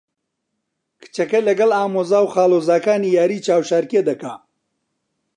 [1.01, 4.33] کچەکە لەگەڵ ئامۆزا و خاڵۆزاکانی یاریی چاوشارکێ دەکا.